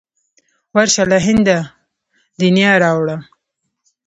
[0.75, 1.57] ورشه له هنده
[2.39, 3.17] د نیا را وړه.